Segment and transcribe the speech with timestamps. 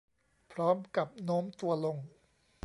[0.51, 1.97] พร้อมกับโน้มตัวลง